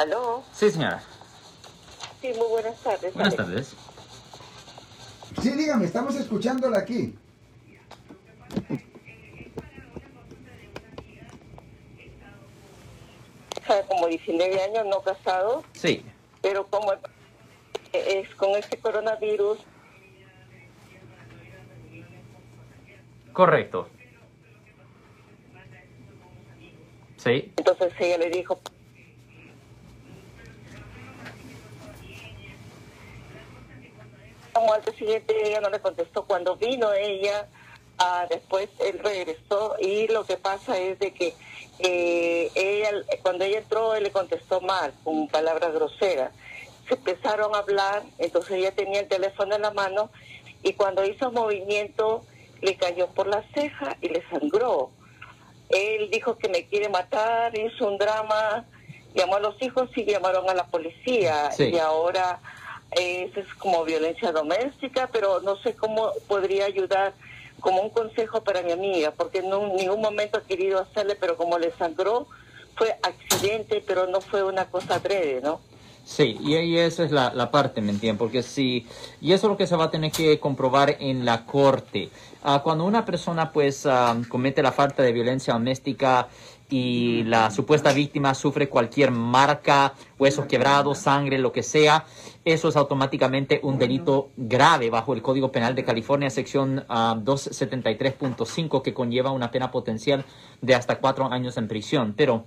¿Aló? 0.00 0.42
Sí, 0.54 0.70
señora. 0.70 1.02
Sí, 2.22 2.28
muy 2.38 2.48
buenas 2.48 2.74
tardes. 2.80 3.12
Buenas 3.12 3.34
Alex. 3.34 3.36
tardes. 3.36 3.74
Sí, 5.42 5.50
dígame, 5.50 5.84
estamos 5.84 6.14
escuchándola 6.16 6.78
aquí. 6.78 7.14
Sabe, 13.66 13.84
Como 13.86 14.06
19 14.06 14.62
años 14.62 14.86
no 14.86 15.00
casado, 15.02 15.64
Sí. 15.74 16.04
pero 16.42 16.66
como 16.66 16.92
es 17.92 18.34
con 18.36 18.50
este 18.56 18.78
coronavirus, 18.78 19.58
Correcto. 23.32 23.88
Sí. 27.16 27.52
entonces 27.56 27.92
ella 28.00 28.18
le 28.18 28.30
dijo, 28.30 28.58
al 34.54 34.82
día 34.84 34.94
siguiente 34.94 35.34
ella 35.44 35.60
no 35.60 35.70
le 35.70 35.80
contestó. 35.80 36.24
Cuando 36.24 36.56
vino 36.56 36.92
ella, 36.92 37.48
ah, 37.98 38.26
después 38.28 38.68
él 38.80 38.98
regresó 38.98 39.76
y 39.78 40.08
lo 40.08 40.24
que 40.24 40.36
pasa 40.36 40.78
es 40.78 40.98
de 40.98 41.12
que 41.12 41.34
eh, 41.78 42.50
ella, 42.54 42.90
cuando 43.22 43.44
ella 43.44 43.58
entró, 43.58 43.94
él 43.94 44.04
le 44.04 44.10
contestó 44.10 44.60
mal, 44.60 44.92
con 45.04 45.28
palabras 45.28 45.72
groseras. 45.72 46.32
Se 46.88 46.94
empezaron 46.94 47.54
a 47.54 47.58
hablar, 47.58 48.02
entonces 48.18 48.52
ella 48.52 48.72
tenía 48.72 49.00
el 49.00 49.08
teléfono 49.08 49.54
en 49.54 49.62
la 49.62 49.70
mano 49.70 50.10
y 50.62 50.72
cuando 50.74 51.04
hizo 51.04 51.30
movimiento 51.30 52.22
le 52.60 52.76
cayó 52.76 53.06
por 53.08 53.26
la 53.26 53.42
ceja 53.54 53.96
y 54.00 54.08
le 54.08 54.22
sangró. 54.28 54.90
Él 55.70 56.10
dijo 56.10 56.36
que 56.36 56.48
me 56.48 56.66
quiere 56.66 56.88
matar, 56.88 57.56
hizo 57.56 57.86
un 57.86 57.96
drama, 57.96 58.66
llamó 59.14 59.36
a 59.36 59.40
los 59.40 59.60
hijos 59.62 59.88
y 59.96 60.04
llamaron 60.04 60.50
a 60.50 60.54
la 60.54 60.66
policía. 60.66 61.52
Sí. 61.52 61.70
Y 61.72 61.78
ahora 61.78 62.40
eh, 62.92 63.30
es 63.34 63.54
como 63.54 63.84
violencia 63.84 64.32
doméstica, 64.32 65.08
pero 65.12 65.40
no 65.40 65.56
sé 65.56 65.74
cómo 65.74 66.10
podría 66.28 66.66
ayudar 66.66 67.14
como 67.60 67.82
un 67.82 67.90
consejo 67.90 68.42
para 68.42 68.62
mi 68.62 68.72
amiga, 68.72 69.12
porque 69.12 69.38
en 69.38 69.50
ningún 69.76 70.00
momento 70.00 70.38
he 70.38 70.42
querido 70.42 70.80
hacerle, 70.80 71.14
pero 71.14 71.36
como 71.36 71.58
le 71.58 71.72
sangró, 71.72 72.26
fue 72.76 72.96
accidente, 73.02 73.82
pero 73.86 74.06
no 74.06 74.20
fue 74.20 74.42
una 74.42 74.64
cosa 74.66 74.98
breve, 74.98 75.40
¿no? 75.42 75.60
Sí, 76.04 76.38
y, 76.40 76.56
y 76.56 76.78
esa 76.78 77.04
es 77.04 77.12
la, 77.12 77.32
la 77.34 77.50
parte, 77.50 77.80
¿me 77.80 77.92
entienden? 77.92 78.18
Porque 78.18 78.42
si, 78.42 78.86
y 79.20 79.32
eso 79.32 79.46
es 79.46 79.50
lo 79.50 79.56
que 79.56 79.66
se 79.66 79.76
va 79.76 79.84
a 79.84 79.90
tener 79.90 80.10
que 80.10 80.40
comprobar 80.40 80.96
en 80.98 81.24
la 81.24 81.44
corte. 81.44 82.08
Ah, 82.42 82.62
cuando 82.64 82.84
una 82.84 83.04
persona 83.04 83.52
pues 83.52 83.86
ah, 83.86 84.16
comete 84.28 84.62
la 84.62 84.72
falta 84.72 85.02
de 85.02 85.12
violencia 85.12 85.52
doméstica 85.52 86.28
y 86.70 87.24
la 87.24 87.50
supuesta 87.50 87.92
víctima 87.92 88.34
sufre 88.34 88.68
cualquier 88.68 89.10
marca, 89.10 89.94
huesos 90.18 90.46
quebrados, 90.46 90.98
sangre, 90.98 91.38
lo 91.38 91.52
que 91.52 91.62
sea, 91.62 92.04
eso 92.44 92.68
es 92.68 92.76
automáticamente 92.76 93.60
un 93.62 93.78
delito 93.78 94.30
grave 94.36 94.88
bajo 94.88 95.12
el 95.12 95.20
Código 95.20 95.52
Penal 95.52 95.74
de 95.74 95.84
California, 95.84 96.30
sección 96.30 96.84
ah, 96.88 97.16
273.5, 97.18 98.82
que 98.82 98.94
conlleva 98.94 99.30
una 99.30 99.50
pena 99.50 99.70
potencial 99.70 100.24
de 100.62 100.74
hasta 100.74 101.00
cuatro 101.00 101.30
años 101.30 101.58
en 101.58 101.68
prisión. 101.68 102.14
Pero 102.16 102.46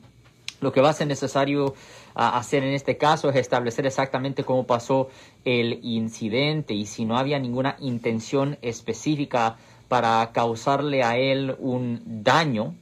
lo 0.62 0.72
que 0.72 0.82
va 0.82 0.90
a 0.90 0.94
ser 0.94 1.08
necesario 1.08 1.76
ah, 2.16 2.38
hacer 2.38 2.64
en 2.64 2.74
este 2.74 2.98
caso 2.98 3.30
es 3.30 3.36
establecer 3.36 3.86
exactamente 3.86 4.44
cómo 4.44 4.66
pasó 4.66 5.10
el 5.46 5.80
incidente 5.84 6.74
y 6.74 6.86
si 6.86 7.06
no 7.06 7.18
había 7.18 7.38
ninguna 7.38 7.76
intención 7.80 8.58
específica 8.62 9.58
para 9.90 10.32
causarle 10.32 11.04
a 11.04 11.18
él 11.18 11.56
un 11.60 12.02
daño, 12.24 12.74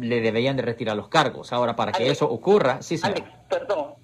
le 0.00 0.20
deberían 0.20 0.56
de 0.56 0.62
retirar 0.62 0.96
los 0.96 1.08
cargos. 1.08 1.52
Ahora, 1.52 1.74
para 1.76 1.92
que 1.92 2.04
Alex. 2.04 2.12
eso 2.18 2.30
ocurra, 2.30 2.82
sí, 2.82 2.98
señor. 2.98 3.18
Alex, 3.18 3.30
perdón. 3.48 3.94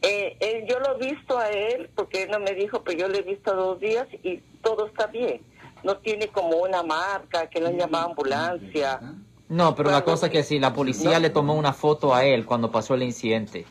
Eh, 0.00 0.36
eh, 0.40 0.64
yo 0.68 0.78
lo 0.78 0.96
he 1.00 1.10
visto 1.12 1.38
a 1.38 1.48
él, 1.50 1.90
porque 1.94 2.22
él 2.24 2.30
no 2.30 2.38
me 2.38 2.52
dijo, 2.54 2.82
pero 2.84 2.98
yo 2.98 3.08
lo 3.08 3.16
he 3.16 3.22
visto 3.22 3.54
dos 3.54 3.80
días 3.80 4.06
y 4.22 4.38
todo 4.62 4.86
está 4.86 5.06
bien. 5.08 5.40
No 5.82 5.96
tiene 5.98 6.28
como 6.28 6.56
una 6.58 6.82
marca, 6.82 7.48
que 7.48 7.60
no 7.60 7.70
llama 7.70 8.02
ambulancia. 8.04 9.00
No, 9.48 9.74
pero 9.74 9.90
la 9.90 10.04
cosa 10.04 10.26
es 10.26 10.32
que 10.32 10.42
si 10.42 10.58
la 10.58 10.72
policía 10.72 11.14
no. 11.14 11.20
le 11.20 11.30
tomó 11.30 11.54
una 11.54 11.72
foto 11.72 12.14
a 12.14 12.24
él 12.24 12.44
cuando 12.44 12.70
pasó 12.70 12.94
el 12.94 13.02
incidente, 13.02 13.64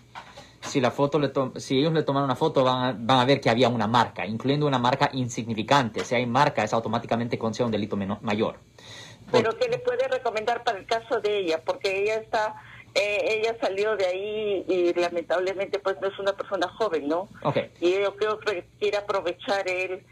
si 0.62 0.82
la 0.82 0.90
foto 0.92 1.20
le 1.20 1.30
to- 1.30 1.54
si 1.58 1.80
ellos 1.80 1.94
le 1.94 2.04
tomaron 2.04 2.26
una 2.26 2.36
foto 2.36 2.64
van 2.64 2.84
a, 2.84 2.96
van 3.00 3.20
a 3.20 3.26
ver 3.26 3.40
que 3.40 3.50
había 3.50 3.70
una 3.70 3.88
marca, 3.88 4.26
incluyendo 4.26 4.66
una 4.68 4.80
marca 4.80 5.10
insignificante. 5.14 6.04
Si 6.04 6.16
hay 6.16 6.26
marca 6.26 6.64
es 6.64 6.74
automáticamente 6.74 7.38
considera 7.38 7.68
un 7.68 7.72
delito 7.72 7.96
menor- 7.96 8.20
mayor. 8.22 8.58
Pero 9.32 9.58
¿qué 9.58 9.68
le 9.68 9.80
puede 9.80 10.08
recomendar 10.08 10.64
para 10.64 10.80
el 10.80 10.86
caso 10.86 11.20
de 11.20 11.40
ella? 11.40 11.62
Porque 11.64 12.02
ella 12.02 12.16
está, 12.16 12.56
eh, 12.96 13.42
ella 13.42 13.56
salió 13.60 13.96
de 13.96 14.06
ahí 14.06 14.66
y 14.68 14.94
lamentablemente 14.94 15.80
pues 15.80 15.98
no 16.02 16.08
es 16.08 16.18
una 16.20 16.34
persona 16.34 16.68
joven, 16.70 17.08
¿no? 17.08 17.28
Ok. 17.44 17.58
Y 17.82 17.92
yo 17.92 18.16
creo 18.16 18.40
que 18.40 18.66
quiere 18.80 18.98
aprovechar 18.98 19.68
él 19.70 20.04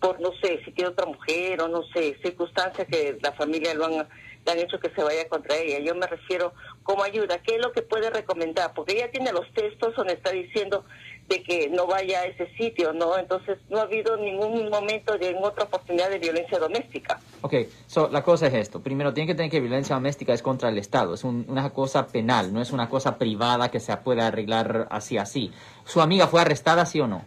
por, 0.00 0.20
no 0.20 0.30
sé, 0.42 0.60
si 0.64 0.72
tiene 0.72 0.90
otra 0.90 1.06
mujer 1.06 1.60
o 1.62 1.68
no 1.68 1.82
sé, 1.94 2.16
circunstancias 2.22 2.86
que 2.88 3.18
la 3.22 3.32
familia 3.32 3.72
lo 3.74 3.86
han, 3.86 3.92
le 3.92 4.52
han 4.52 4.58
hecho 4.58 4.78
que 4.78 4.90
se 4.90 5.02
vaya 5.02 5.28
contra 5.28 5.56
ella. 5.56 5.78
Yo 5.78 5.94
me 5.94 6.06
refiero 6.06 6.52
como 6.82 7.02
ayuda. 7.02 7.38
¿Qué 7.38 7.56
es 7.56 7.60
lo 7.60 7.72
que 7.72 7.82
puede 7.82 8.10
recomendar? 8.10 8.72
Porque 8.74 8.94
ella 8.94 9.10
tiene 9.10 9.32
los 9.32 9.50
textos 9.54 9.94
donde 9.96 10.14
está 10.14 10.32
diciendo 10.32 10.84
de 11.28 11.42
que 11.42 11.68
no 11.70 11.86
vaya 11.86 12.20
a 12.20 12.24
ese 12.26 12.46
sitio, 12.56 12.92
¿no? 12.92 13.18
Entonces 13.18 13.58
no 13.68 13.78
ha 13.78 13.82
habido 13.82 14.16
ningún 14.16 14.68
momento 14.70 15.18
de 15.18 15.30
en 15.30 15.42
otra 15.44 15.64
oportunidad 15.64 16.08
de 16.08 16.18
violencia 16.18 16.58
doméstica. 16.58 17.18
Ok, 17.42 17.54
so, 17.86 18.08
la 18.08 18.22
cosa 18.22 18.46
es 18.46 18.54
esto. 18.54 18.80
Primero, 18.80 19.12
tiene 19.12 19.26
que 19.26 19.34
tener 19.34 19.50
que 19.50 19.60
violencia 19.60 19.96
doméstica 19.96 20.32
es 20.32 20.42
contra 20.42 20.68
el 20.68 20.78
Estado. 20.78 21.14
Es 21.14 21.24
un- 21.24 21.44
una 21.48 21.70
cosa 21.70 22.06
penal, 22.06 22.52
no 22.52 22.60
es 22.62 22.70
una 22.70 22.88
cosa 22.88 23.18
privada 23.18 23.70
que 23.70 23.80
se 23.80 23.96
puede 23.96 24.22
arreglar 24.22 24.86
así, 24.90 25.18
así. 25.18 25.50
¿Su 25.84 26.00
amiga 26.00 26.28
fue 26.28 26.40
arrestada, 26.40 26.86
sí 26.86 27.00
o 27.00 27.06
no? 27.08 27.24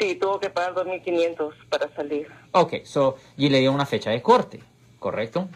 Sí, 0.00 0.16
tuvo 0.16 0.38
que 0.40 0.50
pagar 0.50 0.74
2.500 0.74 1.54
para 1.70 1.88
salir. 1.94 2.26
Ok, 2.52 2.84
so, 2.84 3.16
y 3.36 3.48
le 3.48 3.60
dio 3.60 3.72
una 3.72 3.86
fecha 3.86 4.10
de 4.10 4.20
corte, 4.20 4.60
¿correcto? 4.98 5.48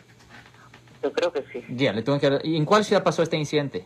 Yo 1.03 1.13
creo 1.13 1.33
que 1.33 1.43
sí. 1.53 1.65
Ya, 1.71 1.93
le 1.93 2.03
tuvo 2.03 2.19
que... 2.19 2.39
¿Y 2.45 2.57
en 2.57 2.65
cuál 2.65 2.85
ciudad 2.85 3.03
pasó 3.03 3.23
este 3.23 3.37
incidente? 3.37 3.85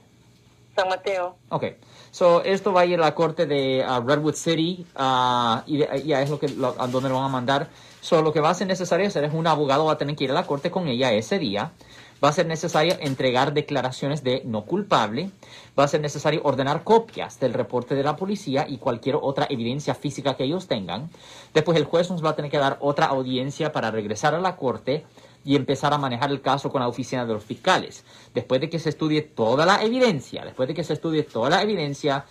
San 0.74 0.88
Mateo. 0.88 1.36
Ok, 1.50 1.64
so 2.10 2.42
esto 2.42 2.72
va 2.72 2.82
a 2.82 2.86
ir 2.86 2.98
a 2.98 3.02
la 3.02 3.14
corte 3.14 3.46
de 3.46 3.84
ah, 3.86 4.02
Redwood 4.04 4.34
City 4.34 4.86
ah, 4.96 5.62
y 5.66 5.78
ya 6.06 6.22
es 6.22 6.30
lo 6.30 6.38
que 6.38 6.48
lo- 6.48 6.74
a 6.78 6.86
donde 6.88 7.08
lo 7.08 7.16
van 7.16 7.24
a 7.24 7.28
mandar. 7.28 7.68
So 8.00 8.20
lo 8.22 8.32
que 8.32 8.40
va 8.40 8.50
a 8.50 8.54
ser 8.54 8.66
necesario 8.66 9.06
hacer 9.06 9.24
es 9.24 9.32
un 9.32 9.46
abogado 9.46 9.86
va 9.86 9.92
a 9.92 9.98
tener 9.98 10.14
que 10.16 10.24
ir 10.24 10.30
a 10.30 10.34
la 10.34 10.46
corte 10.46 10.70
con 10.70 10.88
ella 10.88 11.12
ese 11.12 11.38
día. 11.38 11.72
Va 12.22 12.28
a 12.28 12.32
ser 12.32 12.46
necesario 12.46 12.96
entregar 13.00 13.52
declaraciones 13.52 14.22
de 14.22 14.42
no 14.44 14.64
culpable. 14.64 15.30
Va 15.78 15.84
a 15.84 15.88
ser 15.88 16.00
necesario 16.00 16.40
ordenar 16.44 16.82
copias 16.84 17.38
del 17.40 17.52
reporte 17.52 17.94
de 17.94 18.02
la 18.02 18.16
policía 18.16 18.66
y 18.68 18.78
cualquier 18.78 19.16
otra 19.20 19.46
evidencia 19.50 19.94
física 19.94 20.34
que 20.36 20.44
ellos 20.44 20.66
tengan. 20.66 21.10
Después 21.52 21.76
el 21.76 21.84
juez 21.84 22.10
nos 22.10 22.24
va 22.24 22.30
a 22.30 22.36
tener 22.36 22.50
que 22.50 22.58
dar 22.58 22.78
otra 22.80 23.06
audiencia 23.06 23.72
para 23.72 23.90
regresar 23.90 24.34
a 24.34 24.38
la 24.40 24.56
corte 24.56 25.04
y 25.44 25.56
empezar 25.56 25.92
a 25.92 25.98
manejar 25.98 26.30
el 26.30 26.40
caso 26.40 26.70
con 26.70 26.80
la 26.80 26.88
oficina 26.88 27.26
de 27.26 27.34
los 27.34 27.44
fiscales. 27.44 28.04
Después 28.32 28.60
de 28.60 28.70
que 28.70 28.78
se 28.78 28.88
estudie 28.88 29.22
toda 29.22 29.66
la 29.66 29.82
evidencia, 29.82 30.44
después 30.44 30.68
de 30.68 30.74
que 30.74 30.84
se 30.84 30.94
estudie 30.94 31.22
toda 31.22 31.50
la 31.50 31.62
evidencia, 31.62 32.24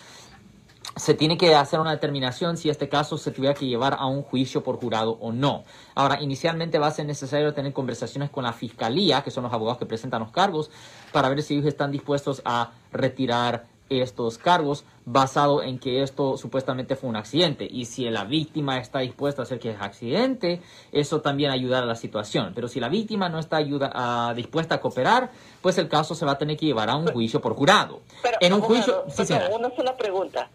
se 0.96 1.14
tiene 1.14 1.38
que 1.38 1.56
hacer 1.56 1.80
una 1.80 1.92
determinación 1.92 2.56
si 2.56 2.70
este 2.70 2.88
caso 2.88 3.18
se 3.18 3.32
tuviera 3.32 3.56
que 3.56 3.66
llevar 3.66 3.96
a 3.98 4.06
un 4.06 4.22
juicio 4.22 4.64
por 4.64 4.80
jurado 4.80 5.18
o 5.22 5.32
no. 5.32 5.64
Ahora, 5.96 6.22
inicialmente 6.22 6.78
va 6.78 6.88
a 6.88 6.92
ser 6.92 7.06
necesario 7.06 7.54
tener 7.54 7.74
conversaciones 7.74 8.30
con 8.30 8.44
la 8.44 8.54
fiscalía, 8.54 9.24
que 9.24 9.32
son 9.32 9.44
los 9.44 9.54
abogados 9.54 9.80
que 9.80 9.86
presentan 9.86 10.22
los 10.22 10.32
cargos, 10.32 10.70
para 11.12 11.30
ver 11.30 11.42
si 11.42 11.56
ellos 11.56 11.66
están 11.66 11.92
dispuestos 11.92 12.42
a 12.46 12.72
retirar 12.92 13.66
estos 13.90 14.38
cargos 14.38 14.86
basado 15.06 15.62
en 15.62 15.78
que 15.78 16.02
esto 16.02 16.38
supuestamente 16.38 16.96
fue 16.96 17.10
un 17.10 17.16
accidente 17.16 17.68
y 17.70 17.86
si 17.86 18.10
la 18.10 18.24
víctima 18.24 18.80
está 18.80 19.00
dispuesta 19.00 19.42
a 19.42 19.44
hacer 19.44 19.60
que 19.60 19.72
es 19.72 19.82
accidente 19.82 20.62
eso 20.92 21.22
también 21.22 21.52
ayudará 21.52 21.84
a 21.84 21.88
la 21.88 21.96
situación 21.96 22.54
pero 22.56 22.68
si 22.68 22.80
la 22.80 22.88
víctima 22.90 23.28
no 23.30 23.40
está 23.40 23.58
ayuda, 23.58 23.92
ah, 23.94 24.34
dispuesta 24.36 24.76
a 24.76 24.82
cooperar 24.82 25.32
pues 25.62 25.78
el 25.78 25.90
caso 25.90 26.16
se 26.16 26.26
va 26.26 26.32
a 26.34 26.38
tener 26.38 26.58
que 26.58 26.66
llevar 26.66 26.90
a 26.90 26.96
un 26.96 27.08
juicio 27.08 27.42
por 27.42 27.54
jurado 27.56 28.02
Pero, 28.22 28.38
en 28.40 28.54
un 28.54 28.64
abogado, 28.64 29.04
juicio 29.06 29.26
sí, 29.26 29.34
una 29.54 29.76
sola 29.76 29.98
pregunta. 29.98 30.50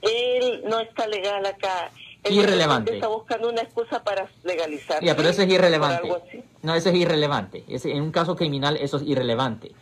Él 0.00 0.64
no 0.68 0.80
está 0.80 1.06
legal 1.06 1.44
acá. 1.46 1.90
Él 2.24 2.34
Irrelevante. 2.34 2.94
Está 2.94 3.08
buscando 3.08 3.48
una 3.48 3.62
excusa 3.62 4.02
para 4.04 4.28
legalizar. 4.44 5.02
Ya, 5.02 5.16
pero 5.16 5.28
eso 5.28 5.42
es 5.42 5.48
irrelevante. 5.50 6.08
No, 6.62 6.74
eso 6.74 6.90
es 6.90 6.94
irrelevante. 6.94 7.64
Es- 7.68 7.84
en 7.86 8.00
un 8.00 8.12
caso 8.12 8.36
criminal 8.36 8.76
eso 8.76 8.98
es 8.98 9.02
irrelevante. 9.04 9.72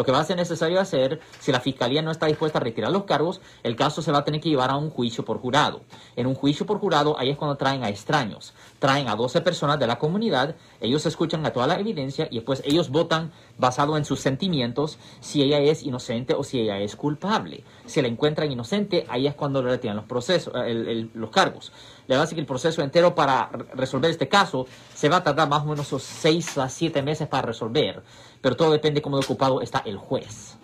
Lo 0.00 0.04
que 0.06 0.12
va 0.12 0.20
a 0.20 0.24
ser 0.24 0.38
necesario 0.38 0.80
hacer, 0.80 1.20
si 1.40 1.52
la 1.52 1.60
fiscalía 1.60 2.00
no 2.00 2.10
está 2.10 2.24
dispuesta 2.24 2.56
a 2.58 2.62
retirar 2.62 2.90
los 2.90 3.04
cargos, 3.04 3.42
el 3.62 3.76
caso 3.76 4.00
se 4.00 4.10
va 4.10 4.20
a 4.20 4.24
tener 4.24 4.40
que 4.40 4.48
llevar 4.48 4.70
a 4.70 4.76
un 4.78 4.88
juicio 4.88 5.26
por 5.26 5.38
jurado. 5.42 5.82
En 6.16 6.26
un 6.26 6.34
juicio 6.34 6.64
por 6.64 6.78
jurado, 6.78 7.18
ahí 7.18 7.28
es 7.28 7.36
cuando 7.36 7.58
traen 7.58 7.84
a 7.84 7.90
extraños. 7.90 8.54
Traen 8.78 9.08
a 9.10 9.14
12 9.14 9.42
personas 9.42 9.78
de 9.78 9.86
la 9.86 9.98
comunidad, 9.98 10.56
ellos 10.80 11.04
escuchan 11.04 11.44
a 11.44 11.50
toda 11.52 11.66
la 11.66 11.78
evidencia 11.78 12.28
y 12.30 12.36
después 12.36 12.62
ellos 12.64 12.88
votan 12.88 13.30
basado 13.58 13.98
en 13.98 14.06
sus 14.06 14.20
sentimientos 14.20 14.96
si 15.20 15.42
ella 15.42 15.58
es 15.58 15.82
inocente 15.82 16.32
o 16.32 16.44
si 16.44 16.60
ella 16.60 16.78
es 16.78 16.96
culpable. 16.96 17.62
Si 17.84 18.00
la 18.00 18.08
encuentran 18.08 18.50
inocente, 18.50 19.04
ahí 19.10 19.26
es 19.26 19.34
cuando 19.34 19.62
le 19.62 19.68
retiran 19.68 19.96
los 19.96 20.06
procesos, 20.06 20.54
eh, 20.54 20.70
el- 20.70 20.88
el- 20.88 21.10
los 21.12 21.28
cargos. 21.28 21.72
Le 22.06 22.16
va 22.16 22.22
a 22.22 22.24
decir 22.24 22.36
que 22.36 22.40
el 22.40 22.46
proceso 22.46 22.80
entero 22.80 23.14
para 23.14 23.50
re- 23.52 23.66
resolver 23.74 24.10
este 24.10 24.28
caso 24.28 24.66
se 24.94 25.10
va 25.10 25.18
a 25.18 25.22
tardar 25.22 25.46
más 25.50 25.62
o 25.62 25.66
menos 25.66 25.88
6 26.02 26.56
a 26.56 26.70
7 26.70 27.02
meses 27.02 27.28
para 27.28 27.42
resolver, 27.42 28.02
pero 28.40 28.56
todo 28.56 28.72
depende 28.72 29.02
cómo 29.02 29.18
de 29.18 29.24
ocupado 29.24 29.60
está 29.60 29.82
el 29.84 29.96
juez. 29.96 30.56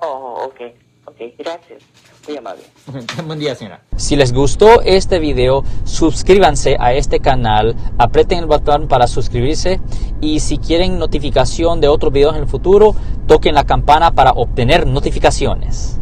Oh, 0.00 0.44
ok. 0.46 0.60
Ok, 1.06 1.16
gracias. 1.38 1.82
Muy 2.26 2.36
amable. 2.36 2.62
Buen 3.26 3.38
día, 3.38 3.54
señora. 3.54 3.82
Si 3.96 4.14
les 4.14 4.32
gustó 4.32 4.82
este 4.82 5.18
video, 5.18 5.64
suscríbanse 5.84 6.76
a 6.78 6.92
este 6.92 7.20
canal, 7.20 7.74
aprieten 7.96 8.40
el 8.40 8.46
botón 8.46 8.88
para 8.88 9.06
suscribirse 9.06 9.80
y 10.20 10.40
si 10.40 10.58
quieren 10.58 10.98
notificación 10.98 11.80
de 11.80 11.88
otros 11.88 12.12
videos 12.12 12.36
en 12.36 12.42
el 12.42 12.48
futuro, 12.48 12.94
toquen 13.26 13.54
la 13.54 13.64
campana 13.64 14.12
para 14.12 14.32
obtener 14.32 14.86
notificaciones. 14.86 15.98